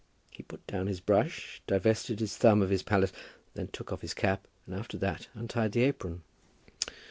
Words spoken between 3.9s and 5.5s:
off his cap, and after that